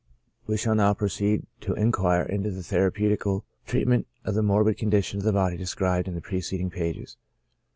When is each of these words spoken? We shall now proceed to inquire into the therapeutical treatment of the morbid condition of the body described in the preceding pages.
We 0.47 0.57
shall 0.57 0.73
now 0.73 0.95
proceed 0.95 1.45
to 1.59 1.75
inquire 1.75 2.23
into 2.23 2.49
the 2.49 2.61
therapeutical 2.63 3.43
treatment 3.67 4.07
of 4.25 4.33
the 4.33 4.41
morbid 4.41 4.79
condition 4.79 5.19
of 5.19 5.23
the 5.23 5.31
body 5.31 5.57
described 5.57 6.07
in 6.07 6.15
the 6.15 6.21
preceding 6.21 6.71
pages. 6.71 7.17